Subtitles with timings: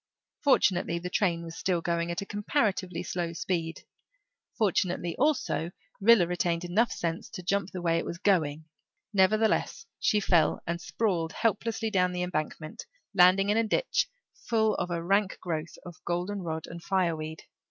[0.43, 3.83] Fortunately, the train was still going at a comparatively slow speed;
[4.57, 8.65] fortunately also, Rilla retained enough sense to jump the way it was going;
[9.13, 14.89] nevertheless, she fell and sprawled helplessly down the embankment, landing in a ditch full of
[14.89, 17.43] a rank growth of golden rod and fireweed.